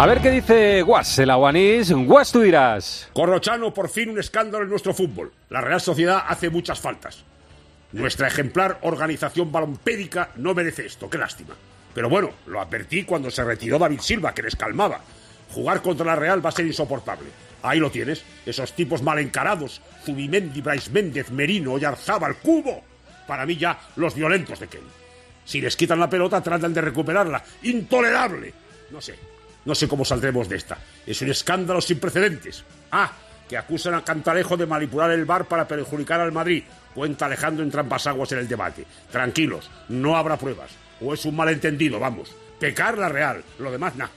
[0.00, 1.90] A ver qué dice Guas, el aguanís.
[1.90, 3.10] Guas, tú dirás.
[3.12, 5.32] Corrochano, por fin un escándalo en nuestro fútbol.
[5.50, 7.24] La Real Sociedad hace muchas faltas.
[7.90, 11.56] Nuestra ejemplar organización balompédica no merece esto, qué lástima.
[11.94, 15.00] Pero bueno, lo advertí cuando se retiró David Silva, que les calmaba.
[15.52, 17.30] Jugar contra la Real va a ser insoportable.
[17.64, 22.84] Ahí lo tienes, esos tipos mal encarados, Zubimendi, Brais Méndez, Merino, Oyarzábal, Cubo.
[23.26, 24.82] Para mí ya los violentos de Ken.
[25.44, 27.42] Si les quitan la pelota, tratan de recuperarla.
[27.64, 28.54] ¡Intolerable!
[28.92, 29.18] No sé,
[29.68, 30.78] no sé cómo saldremos de esta.
[31.06, 32.64] Es un escándalo sin precedentes.
[32.90, 33.12] Ah,
[33.46, 36.64] que acusan a Cantalejo de manipular el bar para perjudicar al Madrid.
[36.94, 38.86] Cuenta Alejandro en trampas aguas en el debate.
[39.12, 40.70] Tranquilos, no habrá pruebas.
[41.02, 42.34] O es un malentendido, vamos.
[42.58, 43.44] Pecar la Real.
[43.58, 44.10] Lo demás, nada.